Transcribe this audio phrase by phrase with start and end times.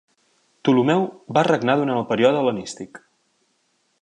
[0.61, 1.05] Ptolemeu
[1.39, 3.03] va regnar durant el període hel·lenístic.